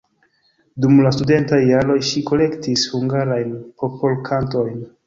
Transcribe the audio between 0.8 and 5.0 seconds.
Dum la studentaj jaroj ŝi kolektis hungarajn popolkantojn.